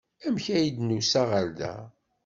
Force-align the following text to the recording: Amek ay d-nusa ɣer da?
Amek 0.25 0.45
ay 0.55 0.67
d-nusa 0.69 1.21
ɣer 1.31 1.47
da? 1.59 1.75